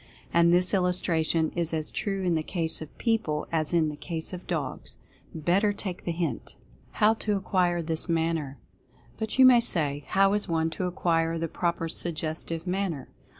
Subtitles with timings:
[0.33, 4.33] And this illustration is as true in the case of people as in the case
[4.33, 4.97] of dogs.
[5.35, 6.55] Better take the hint!
[6.55, 8.57] 2io Mental Fascination HOW TO ACQUIRE THIS MANNER.
[9.19, 13.09] But, you may say, how is one to acquire the proper Suggestive Manner?